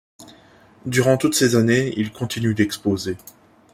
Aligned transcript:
Durant 0.87 1.15
toutes 1.17 1.35
ces 1.35 1.55
années, 1.55 1.93
il 1.95 2.11
continue 2.11 2.55
d'exposer. 2.55 3.17